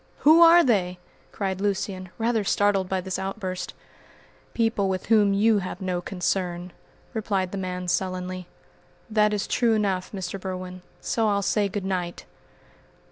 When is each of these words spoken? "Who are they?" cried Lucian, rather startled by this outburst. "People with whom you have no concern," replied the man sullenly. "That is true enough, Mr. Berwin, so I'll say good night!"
"Who 0.21 0.41
are 0.41 0.63
they?" 0.63 0.97
cried 1.31 1.61
Lucian, 1.61 2.09
rather 2.17 2.43
startled 2.43 2.89
by 2.89 3.01
this 3.01 3.19
outburst. 3.19 3.75
"People 4.55 4.89
with 4.89 5.05
whom 5.05 5.31
you 5.35 5.59
have 5.59 5.79
no 5.79 6.01
concern," 6.01 6.73
replied 7.13 7.51
the 7.51 7.59
man 7.59 7.87
sullenly. 7.87 8.47
"That 9.11 9.31
is 9.31 9.45
true 9.45 9.73
enough, 9.75 10.11
Mr. 10.11 10.39
Berwin, 10.41 10.81
so 11.01 11.27
I'll 11.27 11.43
say 11.43 11.69
good 11.69 11.85
night!" 11.85 12.25